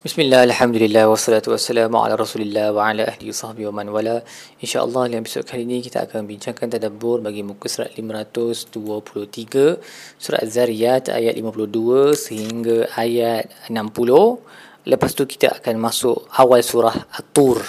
[0.00, 4.24] Bismillah, Alhamdulillah, wassalatu wassalamu ala rasulillah wa ala ahli sahbihi wa man wala.
[4.64, 9.76] InsyaAllah dalam episod kali ini kita akan bincangkan tadabbur bagi muka surat 523
[10.16, 17.60] Surat Az-Zariyat ayat 52 sehingga ayat 60 Lepas tu kita akan masuk awal surah At-Tur.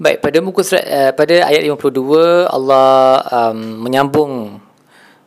[0.00, 4.56] Baik, pada muka surat, uh, pada ayat 52 Allah um, menyambung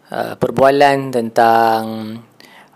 [0.10, 1.82] uh, perbualan tentang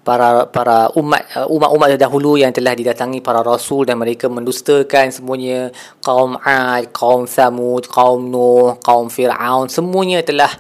[0.04, 5.72] para para umat uh, umat-umat terdahulu yang telah didatangi para rasul dan mereka mendustakan semuanya
[6.04, 10.52] kaum Ad, kaum Samud, kaum Nuh, kaum Firaun semuanya telah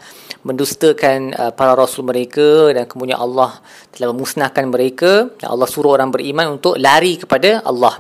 [0.48, 3.60] mendustakan uh, para rasul mereka dan kemudian Allah
[3.92, 8.00] telah memusnahkan mereka dan Allah suruh orang beriman untuk lari kepada Allah.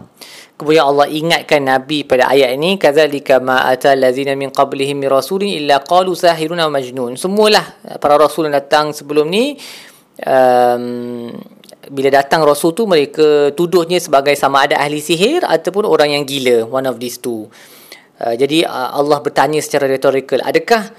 [0.54, 5.49] Kemudian Allah ingatkan Nabi pada ayat ini kadzalika ma atal ladzina min qablihim min rasulin
[5.49, 7.20] illa qalu sahirun aw majnun.
[7.20, 9.57] Semualah para rasul yang datang sebelum ni
[10.22, 10.85] um,
[11.90, 16.70] bila datang rasul tu mereka tuduhnya sebagai sama ada ahli sihir ataupun orang yang gila
[16.70, 17.49] one of these two.
[18.21, 20.93] Uh, jadi uh, Allah bertanya secara rhetorical adakah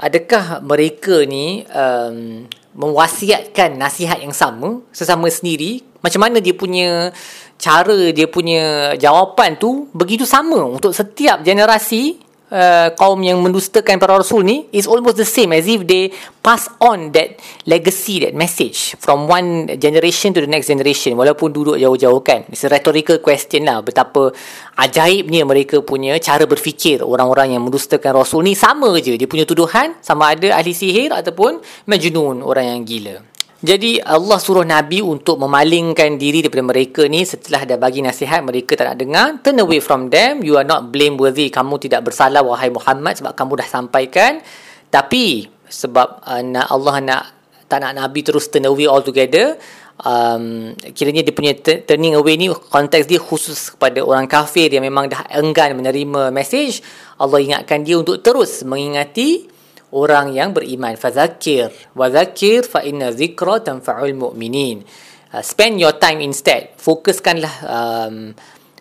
[0.00, 5.84] adakah mereka ni um, mewasiatkan nasihat yang sama sesama sendiri?
[6.00, 7.12] Macam mana dia punya
[7.60, 12.16] cara dia punya jawapan tu begitu sama untuk setiap generasi
[12.50, 16.10] uh, kaum yang mendustakan para rasul ni is almost the same as if they
[16.42, 21.78] pass on that legacy that message from one generation to the next generation walaupun duduk
[21.78, 22.44] jauh-jauh kan.
[22.50, 24.34] It's a rhetorical question lah betapa
[24.76, 28.58] ajaibnya mereka punya cara berfikir orang-orang yang mendustakan rasul ni.
[28.58, 33.16] Sama je dia punya tuduhan sama ada ahli sihir ataupun majnun orang yang gila
[33.60, 38.72] jadi Allah suruh Nabi untuk memalingkan diri daripada mereka ni setelah dah bagi nasihat mereka
[38.72, 39.26] tak nak dengar.
[39.44, 40.40] Turn away from them.
[40.40, 41.52] You are not blameworthy.
[41.52, 44.40] Kamu tidak bersalah wahai Muhammad sebab kamu dah sampaikan.
[44.88, 47.22] Tapi sebab uh, Allah nak
[47.68, 49.60] tak nak Nabi terus turn away altogether.
[50.00, 55.12] Um, kiranya dia punya turning away ni konteks dia khusus kepada orang kafir yang memang
[55.12, 56.80] dah enggan menerima message.
[57.20, 59.59] Allah ingatkan dia untuk terus mengingati
[59.94, 60.94] orang yang beriman.
[60.94, 64.82] Fazakir wa zakir fa inna zikra tanfa'ul mu'minin.
[65.30, 66.74] Uh, spend your time instead.
[66.74, 68.34] Fokuskanlah um,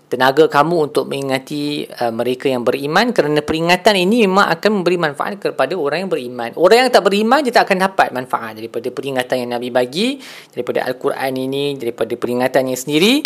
[0.10, 5.38] tenaga kamu untuk mengingati uh, mereka yang beriman kerana peringatan ini memang akan memberi manfaat
[5.38, 6.50] kepada orang yang beriman.
[6.58, 10.18] Orang yang tak beriman dia tak akan dapat manfaat daripada peringatan yang Nabi bagi
[10.50, 13.22] daripada Al-Quran ini daripada peringatannya sendiri.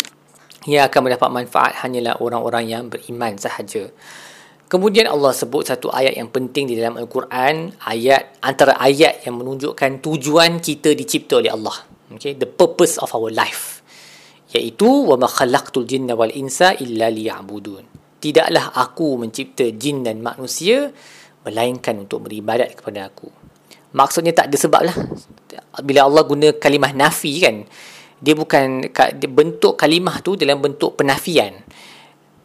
[0.64, 3.84] Yang akan mendapat manfaat hanyalah orang-orang yang beriman sahaja
[4.64, 10.00] Kemudian Allah sebut satu ayat yang penting di dalam Al-Quran, ayat antara ayat yang menunjukkan
[10.00, 11.76] tujuan kita dicipta oleh Allah.
[12.16, 13.84] Okay, the purpose of our life.
[14.54, 17.84] Iaitu khalaqtul jinna wal insa illa liya'budun.
[18.22, 20.88] Tidaklah aku mencipta jin dan manusia
[21.44, 23.28] melainkan untuk beribadat kepada aku.
[23.94, 24.96] Maksudnya tak ada sebab lah.
[25.84, 27.68] Bila Allah guna kalimah nafi kan,
[28.18, 28.88] dia bukan
[29.28, 31.60] bentuk kalimah tu dalam bentuk penafian.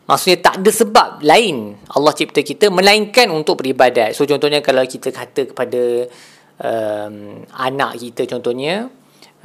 [0.09, 4.17] Maksudnya tak ada sebab lain Allah cipta kita melainkan untuk beribadat.
[4.17, 6.09] So contohnya kalau kita kata kepada
[6.57, 8.89] um, anak kita contohnya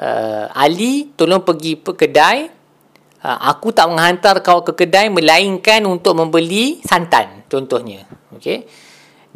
[0.00, 2.48] uh, Ali tolong pergi ke kedai
[3.20, 8.08] uh, aku tak menghantar kau ke kedai melainkan untuk membeli santan contohnya.
[8.32, 8.64] Okey.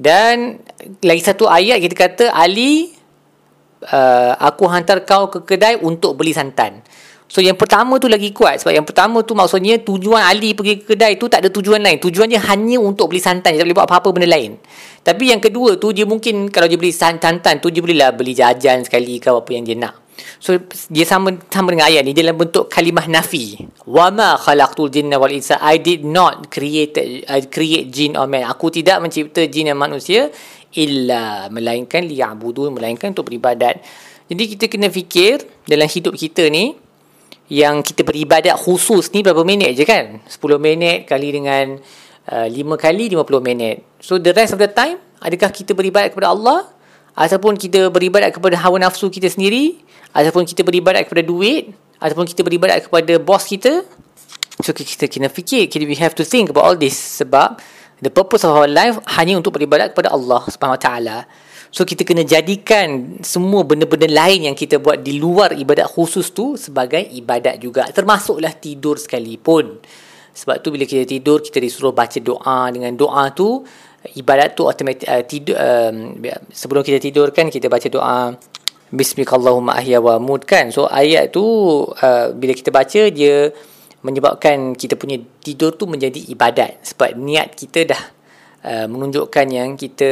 [0.01, 0.65] Dan
[1.05, 2.89] lagi satu ayat kita kata Ali
[3.85, 6.81] uh, aku hantar kau ke kedai untuk beli santan.
[7.29, 10.97] So yang pertama tu lagi kuat sebab yang pertama tu maksudnya tujuan Ali pergi ke
[10.97, 12.01] kedai tu tak ada tujuan lain.
[12.01, 13.53] Tujuannya hanya untuk beli santan.
[13.53, 14.57] Dia tak boleh buat apa-apa benda lain.
[15.05, 18.81] Tapi yang kedua tu dia mungkin kalau dia beli santan tu dia bolehlah beli jajan
[18.81, 20.09] sekali ke apa yang dia nak.
[20.41, 20.57] So
[20.89, 23.61] dia sama sama dengan ayat ni dalam bentuk kalimah nafi.
[23.85, 25.61] Wa ma khalaqtul jinna wal insa.
[25.61, 26.97] I did not create
[27.29, 28.49] I create jin or man.
[28.49, 30.33] Aku tidak mencipta jin dan manusia
[30.81, 33.85] illa melainkan liya'budun melainkan untuk beribadat.
[34.29, 36.88] Jadi kita kena fikir dalam hidup kita ni
[37.49, 40.21] yang kita beribadat khusus ni berapa minit je kan?
[40.25, 41.81] 10 minit kali dengan
[42.29, 43.85] uh, 5 kali 50 minit.
[44.05, 46.69] So the rest of the time adakah kita beribadat kepada Allah?
[47.19, 49.83] Ataupun kita beribadat kepada hawa nafsu kita sendiri?
[50.15, 51.75] Ataupun kita beribadat kepada duit?
[51.99, 53.83] Ataupun kita beribadat kepada bos kita?
[54.63, 57.59] So kita kena fikir we have to think about all this sebab
[58.03, 61.17] the purpose of our life hanya untuk beribadat kepada Allah Subhanahu Wa Taala
[61.69, 66.57] So kita kena jadikan semua benda-benda lain yang kita buat di luar ibadat khusus tu
[66.57, 67.85] sebagai ibadat juga.
[67.93, 69.77] Termasuklah tidur sekalipun.
[70.33, 73.67] Sebab tu bila kita tidur kita disuruh baca doa dengan doa tu
[74.15, 76.23] ibadat tu automatik uh, tidur um,
[76.55, 78.39] sebelum kita tidur kan kita baca doa
[78.89, 80.73] Bismillahirrahmanirrahim ahya wa mut kan.
[80.73, 81.45] So ayat tu
[81.85, 83.53] uh, bila kita baca dia
[84.01, 88.03] menyebabkan kita punya tidur tu menjadi ibadat sebab niat kita dah
[88.65, 90.09] uh, menunjukkan yang kita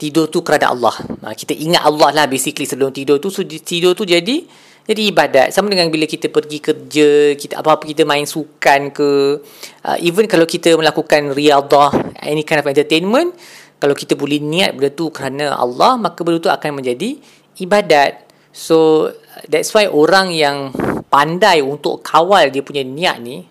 [0.00, 0.96] tidur tu kerana Allah.
[0.96, 3.28] Ha, kita ingat Allah lah basically sebelum tidur tu.
[3.28, 4.48] So, tidur tu jadi
[4.90, 9.38] jadi ibadat sama dengan bila kita pergi kerja kita apa-apa kita main sukan ke
[9.86, 13.30] uh, even kalau kita melakukan riadah any kind of entertainment
[13.78, 17.22] kalau kita boleh niat benda tu kerana Allah maka benda tu akan menjadi
[17.62, 19.06] ibadat so
[19.46, 20.74] that's why orang yang
[21.06, 23.46] pandai untuk kawal dia punya niat ni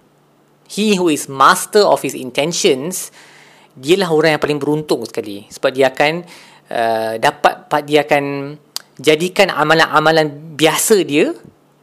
[0.68, 3.16] he who is master of his intentions
[3.80, 6.28] dialah orang yang paling beruntung sekali sebab dia akan
[6.68, 8.56] uh, dapat dia akan
[9.00, 11.32] jadikan amalan-amalan biasa dia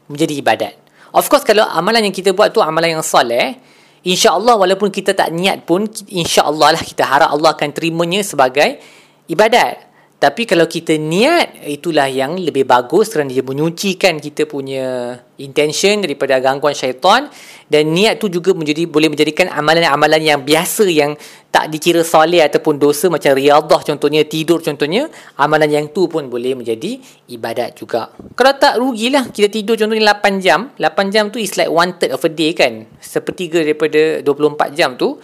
[0.07, 0.75] menjadi ibadat.
[1.17, 3.57] Of course kalau amalan yang kita buat tu amalan yang soleh,
[4.05, 8.77] insya-Allah walaupun kita tak niat pun insya-Allah lah kita harap Allah akan terimanya sebagai
[9.27, 9.81] ibadat.
[10.17, 16.41] Tapi kalau kita niat itulah yang lebih bagus kerana dia menyucikan kita punya intention daripada
[16.41, 17.29] gangguan syaitan
[17.69, 21.21] dan niat tu juga menjadi boleh menjadikan amalan-amalan yang biasa yang
[21.53, 26.57] tak dikira soleh ataupun dosa macam riadah contohnya tidur contohnya amalan yang tu pun boleh
[26.57, 26.97] menjadi
[27.29, 28.09] ibadat juga.
[28.33, 32.17] Kalau tak rugilah kita tidur contohnya 8 jam, 8 jam tu is like one third
[32.17, 32.89] of a day kan.
[33.05, 35.21] Sepertiga daripada 24 jam tu.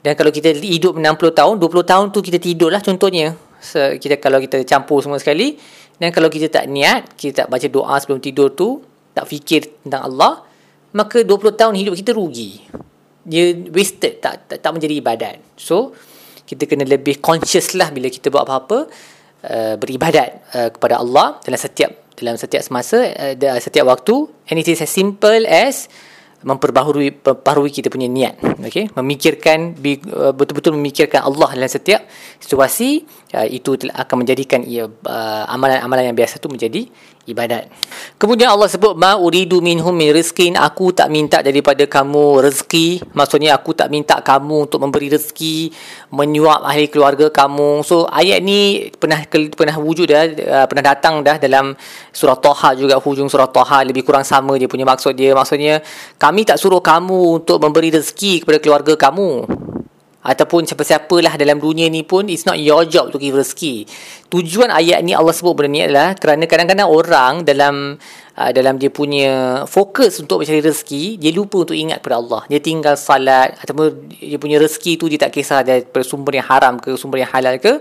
[0.00, 1.02] Dan kalau kita hidup 60
[1.34, 2.80] tahun, 20 tahun tu kita tidur lah
[3.60, 5.60] contohnya kita kalau kita campur semua sekali
[6.00, 8.80] dan kalau kita tak niat kita tak baca doa sebelum tidur tu
[9.12, 10.48] tak fikir tentang Allah
[10.96, 12.66] maka 20 tahun hidup kita rugi.
[13.22, 15.36] Dia wasted tak tak, tak menjadi ibadat.
[15.54, 15.94] So
[16.48, 18.78] kita kena lebih conscious lah bila kita buat apa-apa
[19.46, 24.26] uh, beribadat uh, kepada Allah dalam setiap dalam setiap semasa uh, setiap waktu.
[24.50, 25.86] And it is as simple as
[26.40, 28.40] memperbaharui perbaharui kita punya niat.
[28.40, 28.92] Okey?
[28.96, 32.08] Memikirkan uh, betul-betul memikirkan Allah dalam setiap
[32.40, 33.04] situasi
[33.36, 36.82] uh, itu akan menjadikan ia uh, amalan-amalan yang biasa itu menjadi
[37.30, 37.70] ibadat.
[38.18, 40.58] Kemudian Allah sebut ma uridu minhum min rizqin.
[40.58, 43.14] Aku tak minta daripada kamu rezeki.
[43.14, 45.72] Maksudnya aku tak minta kamu untuk memberi rezeki
[46.12, 47.86] menyuap ahli keluarga kamu.
[47.86, 51.72] So ayat ni pernah pernah wujud dah uh, pernah datang dah dalam
[52.10, 53.86] surah Taha juga hujung surah Taha.
[53.86, 55.32] Lebih kurang sama dia punya maksud dia.
[55.32, 55.80] Maksudnya
[56.18, 59.46] kami tak suruh kamu untuk memberi rezeki kepada keluarga kamu
[60.20, 63.88] ataupun siapa-siapalah dalam dunia ni pun it's not your job to give rezeki.
[64.28, 67.96] Tujuan ayat ni Allah sebut benda ni adalah kerana kadang-kadang orang dalam
[68.36, 72.44] uh, dalam dia punya fokus untuk mencari rezeki, dia lupa untuk ingat pada Allah.
[72.52, 76.76] Dia tinggal salat ataupun dia punya rezeki tu dia tak kisah daripada sumber yang haram
[76.76, 77.80] ke sumber yang halal ke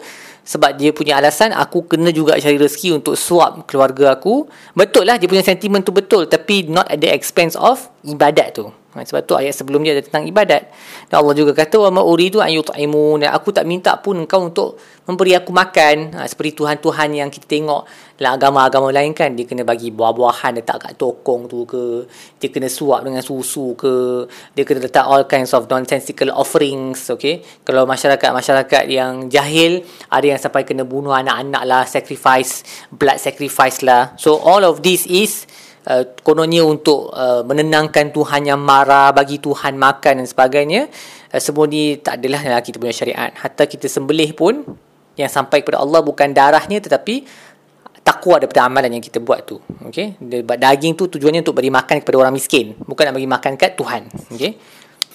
[0.50, 4.47] sebab dia punya alasan aku kena juga cari rezeki untuk suap keluarga aku.
[4.74, 8.68] Betul lah dia punya sentimen tu betul tapi not at the expense of ibadat tu.
[8.90, 10.66] Ha, sebab tu ayat sebelum dia ada tentang ibadat.
[11.13, 13.22] Dan Allah juga kata wa ma uridu an yut'imun.
[13.22, 16.18] Aku tak minta pun engkau untuk memberi aku makan.
[16.18, 17.86] Ha, seperti tuhan-tuhan yang kita tengok
[18.18, 22.10] dalam agama-agama lain kan dia kena bagi buah-buahan letak kat tokong tu ke.
[22.42, 24.25] Dia kena suap dengan susu ke.
[24.57, 27.46] Dia kena letak all kinds of nonsensical offerings, okay?
[27.62, 34.18] Kalau masyarakat-masyarakat yang jahil ada yang sampai kena bunuh anak-anak lah, sacrifice, blood sacrifice lah.
[34.18, 35.46] So all of this is
[35.88, 40.81] uh, kononnya untuk uh, menenangkan Tuhan yang marah bagi Tuhan makan dan sebagainya
[41.31, 43.31] uh, semua ni tak adalah dalam kita punya syariat.
[43.31, 44.66] Hatta kita sembelih pun
[45.16, 47.48] yang sampai kepada Allah bukan darahnya tetapi
[48.04, 49.60] takwa daripada amalan yang kita buat tu.
[49.86, 50.18] Okey?
[50.44, 54.02] Daging tu tujuannya untuk bagi makan kepada orang miskin bukan nak bagi makan kat Tuhan.
[54.36, 54.54] Okey?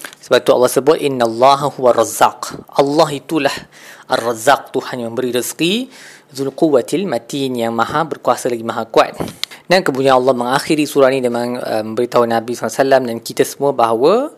[0.05, 2.69] Sebab tu Allah sebut innallaha huwa razzaq.
[2.77, 3.53] Allah itulah
[4.09, 5.89] ar-razzaq Tuhan yang memberi rezeki.
[6.35, 9.15] Zul quwwatil matin yang maha berkuasa lagi maha kuat
[9.65, 14.29] dan kemudian Allah mengakhiri surah ini dengan um, beritahu Nabi SAW dan kita semua bahawa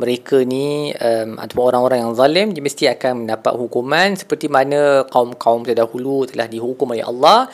[0.00, 5.68] mereka ni um, ataupun orang-orang yang zalim dia mesti akan mendapat hukuman seperti mana kaum-kaum
[5.68, 7.52] terdahulu telah dihukum oleh Allah.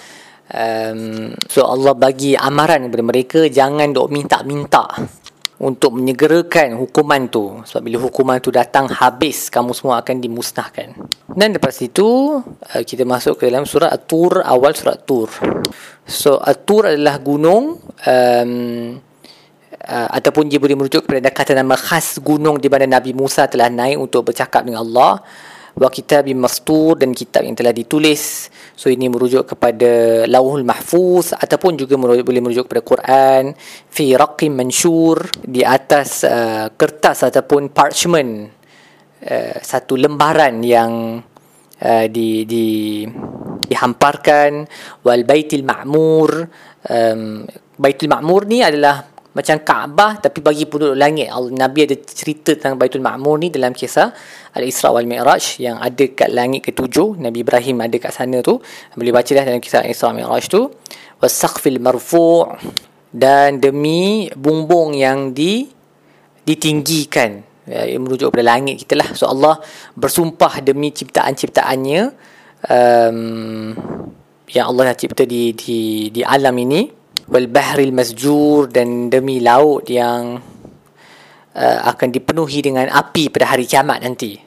[0.49, 4.89] Um, so Allah bagi amaran kepada mereka jangan dok minta-minta
[5.59, 7.63] untuk menyegerakan hukuman tu.
[7.67, 10.95] Sebab bila hukuman tu datang habis kamu semua akan dimusnahkan.
[11.39, 15.29] Dan lepas itu uh, kita masuk ke dalam surat At-Tur awal surat Tur
[16.09, 18.53] so At-Tur adalah gunung um,
[19.85, 23.69] uh, ataupun dia boleh merujuk kepada kata nama khas gunung di mana Nabi Musa telah
[23.69, 25.21] naik untuk bercakap dengan Allah
[25.79, 28.51] wa kitabim mastur dan kitab yang telah ditulis.
[28.75, 33.43] So ini merujuk kepada lauhul mahfuz ataupun juga merujuk, boleh merujuk kepada Quran.
[33.87, 38.51] Fi raqim manshur di atas uh, kertas ataupun parchment.
[39.19, 41.23] Uh, satu lembaran yang
[41.83, 42.67] uh, di di
[43.67, 44.67] dihamparkan.
[45.07, 46.31] Wal baitil ma'mur
[46.91, 47.47] um,
[47.79, 51.29] baitul ma'mur ni adalah macam Kaabah tapi bagi penduduk langit.
[51.53, 54.11] Nabi ada cerita tentang Baitul Ma'mur ni dalam kisah
[54.57, 57.21] Al-Isra wal Mi'raj yang ada kat langit ketujuh.
[57.21, 58.59] Nabi Ibrahim ada kat sana tu.
[58.97, 60.73] Boleh baca dah dalam kisah Al-Isra wal Mi'raj tu.
[61.21, 62.49] Wasaqfil marfu'
[63.13, 65.69] dan demi bumbung yang di
[66.43, 67.45] ditinggikan.
[67.69, 69.13] Ya, merujuk kepada langit kita lah.
[69.13, 69.61] So Allah
[69.93, 72.01] bersumpah demi ciptaan-ciptaannya
[72.65, 73.19] um,
[74.49, 76.98] yang Allah dah cipta di di di alam ini
[77.29, 80.41] wal bahril masjur dan demi laut yang
[81.53, 84.41] uh, akan dipenuhi dengan api pada hari kiamat nanti.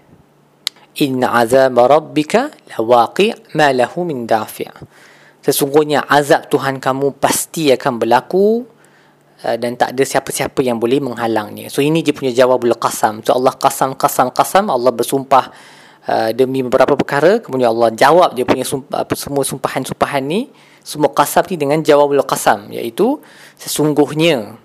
[1.06, 4.68] Inna azab rabbika lawaqi' ma lahu min dafi'
[5.42, 8.66] sesungguhnya azab Tuhan kamu pasti akan berlaku
[9.46, 11.70] uh, dan tak ada siapa-siapa yang boleh menghalangnya.
[11.70, 13.26] So ini dia punya jawabul qasam.
[13.26, 14.70] So Allah qasam qasam qasam.
[14.70, 15.54] Allah bersumpah
[16.10, 17.42] uh, demi beberapa perkara.
[17.42, 20.50] Kemudian Allah jawab dia punya sumpah, semua sumpahan-sumpahan ni
[20.82, 23.22] semua qasam ni dengan jawabul qasam iaitu
[23.58, 24.58] sesungguhnya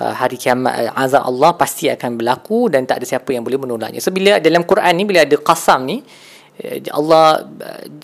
[0.00, 3.60] uh, hari kiamat uh, azab Allah pasti akan berlaku dan tak ada siapa yang boleh
[3.60, 4.00] menolaknya.
[4.04, 6.04] So bila dalam Quran ni bila ada qasam ni
[6.60, 7.48] uh, Allah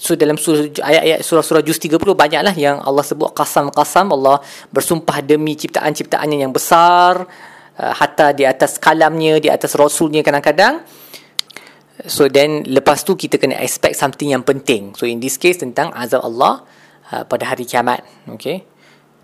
[0.00, 4.08] so dalam surah ayat-ayat surah-surah juz 30 banyaklah yang Allah sebut qasam-qasam.
[4.16, 4.40] Allah
[4.72, 7.28] bersumpah demi ciptaan-ciptaannya yang besar
[7.76, 10.80] uh, hatta di atas kalamnya di atas rasulnya kadang-kadang.
[12.08, 14.96] So then lepas tu kita kena expect something yang penting.
[14.96, 16.64] So in this case tentang azab Allah
[17.12, 18.72] uh, pada hari kiamat okay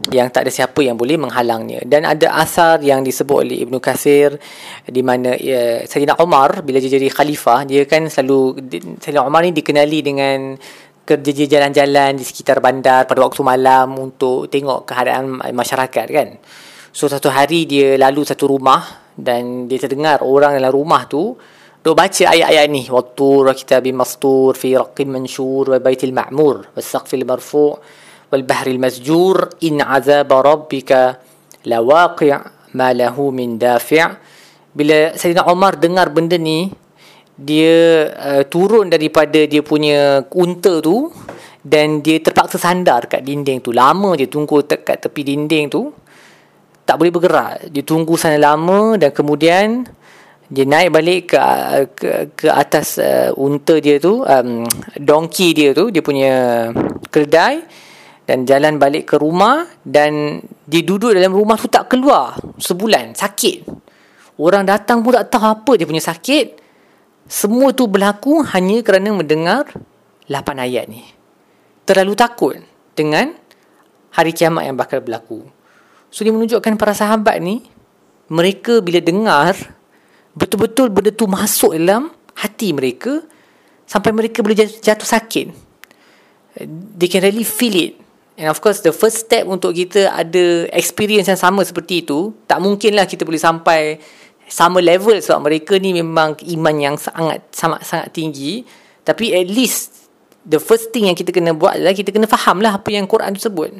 [0.06, 1.82] yang tak ada siapa yang boleh menghalangnya.
[1.82, 4.38] Dan ada asar yang disebut oleh Ibnu Katsir
[4.86, 8.62] di mana ya, Sayyidina Umar bila dia jadi khalifah dia kan selalu
[9.02, 10.54] Sayyidina Umar ni dikenali dengan
[11.02, 16.28] kerja dia jalan-jalan di sekitar bandar pada waktu malam untuk tengok keadaan masyarakat kan?
[16.94, 21.34] So satu hari dia lalu satu rumah dan dia terdengar orang dalam rumah tu
[21.88, 22.84] tu baca ayat-ayat ni.
[22.92, 27.72] Watur kitabim mastur fi raqim manshur, wa baitil ma'mur Wa saqfil marfu'
[28.28, 29.56] wal bahril masjur.
[29.64, 31.16] In azaba rabbika
[31.64, 32.36] lawaqi'
[32.76, 34.36] ma lahu min dafi'
[34.78, 36.70] bila Sayyidina Omar dengar benda ni
[37.34, 41.10] dia uh, turun daripada dia punya unta tu
[41.64, 43.74] dan dia terpaksa sandar kat dinding tu.
[43.74, 45.90] Lama dia tunggu dekat tepi dinding tu.
[46.86, 47.74] Tak boleh bergerak.
[47.74, 49.82] Dia tunggu sana lama dan kemudian
[50.48, 51.40] dia naik balik ke
[51.92, 54.64] ke, ke atas uh, unta dia tu um,
[54.96, 56.32] donkey dia tu dia punya
[57.12, 57.68] keledai
[58.28, 63.64] dan jalan balik ke rumah dan dia duduk dalam rumah tu tak keluar sebulan sakit.
[64.36, 66.60] Orang datang pun tak tahu apa dia punya sakit.
[67.24, 69.72] Semua tu berlaku hanya kerana mendengar
[70.28, 71.08] lapan ayat ni.
[71.88, 72.56] Terlalu takut
[72.92, 73.32] dengan
[74.12, 75.48] hari kiamat yang bakal berlaku.
[76.12, 77.64] So dia menunjukkan para sahabat ni
[78.28, 79.56] mereka bila dengar
[80.36, 83.22] betul-betul benda tu masuk dalam hati mereka
[83.88, 85.52] sampai mereka boleh jatuh, sakit
[86.98, 87.94] they can really feel it
[88.38, 92.62] And of course the first step untuk kita ada experience yang sama seperti itu, tak
[92.62, 93.98] mungkinlah kita boleh sampai
[94.46, 98.62] sama level sebab mereka ni memang iman yang sangat sangat sangat tinggi.
[99.02, 100.06] Tapi at least
[100.46, 103.34] the first thing yang kita kena buat adalah kita kena faham lah apa yang Quran
[103.34, 103.74] tu sebut.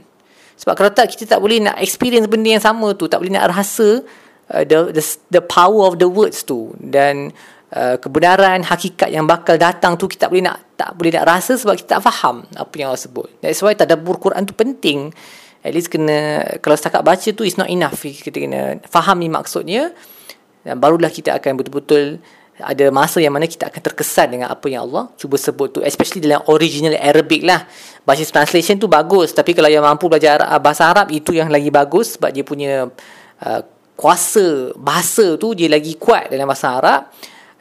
[0.58, 3.54] Sebab kalau tak kita tak boleh nak experience benda yang sama tu, tak boleh nak
[3.54, 4.02] rasa
[4.52, 7.32] uh, the, the the power of the words tu dan
[7.68, 11.52] Uh, kebenaran hakikat yang bakal datang tu kita tak boleh nak tak boleh nak rasa
[11.52, 13.28] sebab kita tak faham apa yang Allah sebut.
[13.44, 15.12] That's why tadabbur Quran tu penting.
[15.60, 18.00] At least kena kalau setakat baca tu is not enough.
[18.00, 19.92] Kita kena fahami maksudnya
[20.64, 22.24] dan barulah kita akan betul-betul
[22.58, 26.24] ada masa yang mana kita akan terkesan dengan apa yang Allah cuba sebut tu especially
[26.24, 27.68] dalam original Arabic lah
[28.02, 32.18] bahasa translation tu bagus tapi kalau yang mampu belajar bahasa Arab itu yang lagi bagus
[32.18, 32.90] sebab dia punya
[33.44, 33.60] uh,
[33.98, 37.10] kuasa bahasa tu dia lagi kuat dalam bahasa Arab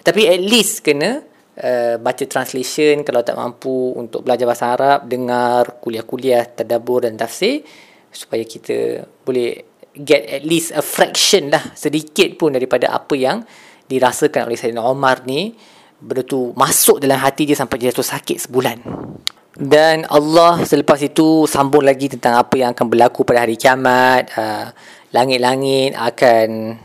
[0.06, 1.25] tapi at least kena
[1.58, 7.65] uh, baca translation kalau tak mampu untuk belajar bahasa Arab, dengar kuliah-kuliah tadabbur dan tafsir
[8.08, 13.41] supaya kita boleh get at least a fraction lah sedikit pun daripada apa yang
[13.89, 15.58] dirasakan oleh Sayyidina Omar ni
[15.98, 18.77] benda tu masuk dalam hati dia sampai dia jatuh sakit sebulan.
[19.58, 24.29] Dan Allah selepas itu sambung lagi tentang apa yang akan berlaku pada hari kiamat.
[24.38, 24.70] Uh,
[25.18, 26.78] langit-langit akan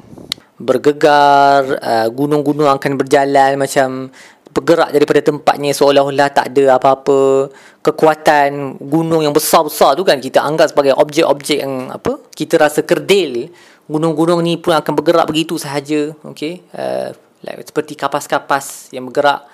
[0.57, 4.09] bergegar uh, gunung-gunung akan berjalan macam
[4.53, 7.49] bergerak daripada tempatnya seolah-olah tak ada apa-apa.
[7.83, 13.49] Kekuatan gunung yang besar-besar tu kan kita anggap sebagai objek-objek yang apa kita rasa kerdil.
[13.89, 16.63] Gunung-gunung ni pun akan bergerak begitu sahaja okey?
[16.73, 17.11] Uh,
[17.43, 19.45] like, seperti kapas-kapas yang bergerak.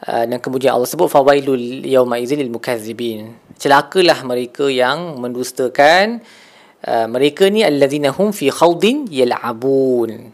[0.00, 3.36] Uh, dan kemudian Allah sebut fawailul yauma idzil mukazzibin.
[3.60, 6.24] Celakalah mereka yang mendustakan
[6.80, 10.32] Uh, mereka ni allazina hum fi khawdin yal'abun.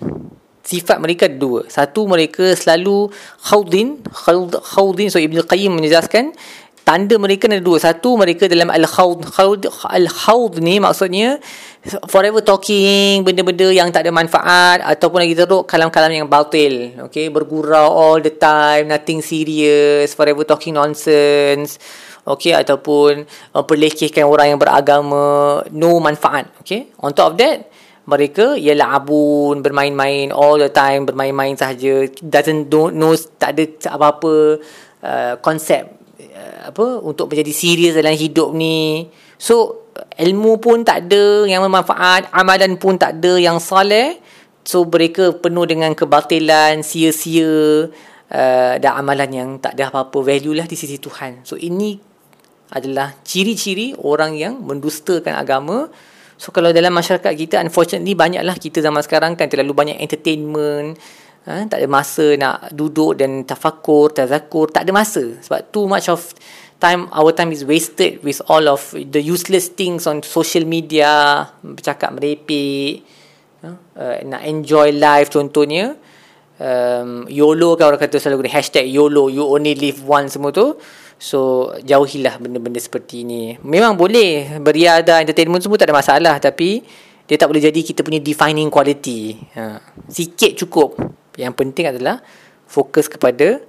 [0.62, 1.66] Sifat mereka dua.
[1.66, 3.10] Satu mereka selalu
[3.42, 5.10] khawdin khawd, khawdin.
[5.10, 6.34] So Ibn Qayyim menjelaskan
[6.86, 7.82] tanda mereka ada dua.
[7.82, 11.42] Satu mereka dalam al-khawd khawd, al-khawd ni maksudnya
[12.06, 16.94] forever talking benda-benda yang tak ada manfaat ataupun lagi teruk kalam-kalam yang batil.
[17.10, 21.82] Okay bergurau all the time nothing serious forever talking nonsense.
[22.22, 26.46] Okey ataupun memperlekehkan orang yang beragama no manfaat.
[26.62, 27.66] Okey on top of that
[28.06, 32.06] mereka ialah abun bermain-main all the time bermain-main sahaja.
[32.22, 33.66] Doesn't know, know tak ada
[33.98, 34.62] apa-apa
[35.02, 36.05] uh, konsep
[36.36, 39.08] uh, apa untuk menjadi serius dalam hidup ni
[39.40, 44.20] so ilmu pun tak ada yang bermanfaat, amalan pun tak ada yang soleh.
[44.66, 47.86] So mereka penuh dengan kebatilan, sia-sia
[48.32, 51.46] uh, dan amalan yang tak ada apa-apa value lah di sisi Tuhan.
[51.46, 51.96] So ini
[52.74, 55.86] adalah ciri-ciri orang yang mendustakan agama.
[56.36, 60.98] So kalau dalam masyarakat kita unfortunately banyaklah kita zaman sekarang kan terlalu banyak entertainment.
[61.46, 65.38] Ha, tak ada masa nak duduk dan tafakur, tazakur, tak ada masa.
[65.46, 66.34] Sebab too much of
[66.82, 72.12] time our time is wasted with all of the useless things on social media, bercakap
[72.18, 73.06] merepek
[73.62, 75.94] uh, nak enjoy life contohnya.
[76.56, 80.74] Um, YOLO kan orang kata selalu guna hashtag YOLO you only live once semua tu.
[81.16, 86.34] So jauhilah benda-benda seperti ini memang boleh beriadah entertainment semua tak ada masalah.
[86.40, 86.82] Tapi
[87.26, 89.36] dia tak boleh jadi kita punya defining quality.
[89.54, 89.78] Ha.
[90.08, 90.96] sikit cukup
[91.36, 92.20] yang penting adalah
[92.66, 93.62] fokus kepada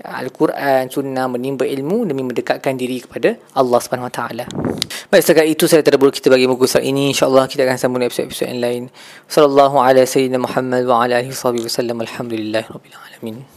[0.00, 4.44] Al-Quran, Sunnah menimba ilmu demi mendekatkan diri kepada Allah Subhanahu Wa Taala.
[5.12, 7.12] Baik, setakat itu saya terdabur kita bagi muka surat ini.
[7.12, 8.82] InsyaAllah kita akan sambung episod-episod yang lain.
[9.28, 12.00] Sallallahu ala sayyidina Muhammad wa ala alihi wa sallam.
[12.00, 13.44] Alhamdulillah Rabbil Alamin.